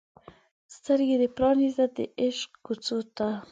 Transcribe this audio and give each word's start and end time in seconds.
سترګې 0.75 1.15
دې 1.21 1.29
پرانیزه 1.35 1.85
د 1.97 1.99
عشق 2.21 2.49
کوڅو 2.65 2.97
ته 3.17 3.29